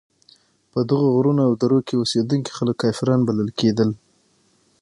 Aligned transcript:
په 0.71 0.79
دغو 0.89 1.07
غرونو 1.15 1.41
او 1.47 1.53
درو 1.61 1.79
کې 1.87 1.95
اوسېدونکي 1.97 2.51
خلک 2.57 2.75
کافران 2.83 3.19
بلل 3.27 3.49
کېدل. 3.59 3.89